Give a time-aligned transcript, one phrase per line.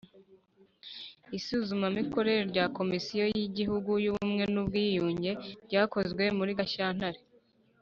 [1.37, 5.31] Isuzumamikorere rya Komisiyo y Igihugu y Ubumwe n Ubwiyunge
[5.65, 7.19] ryakozwe muri Gashyantare